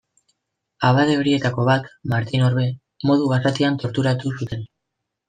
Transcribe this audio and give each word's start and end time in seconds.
Abade 0.87 1.17
horietako 1.19 1.65
bat, 1.67 1.85
Martin 2.13 2.45
Orbe, 2.45 2.63
modu 3.11 3.29
basatian 3.35 3.79
torturatu 3.85 4.33
zuten. 4.39 4.65